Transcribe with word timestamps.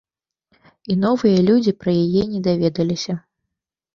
І 0.93 0.95
новыя 1.03 1.43
людзі 1.49 1.73
пра 1.83 1.91
яе 2.05 2.23
не 2.31 2.39
даведаліся. 2.47 3.13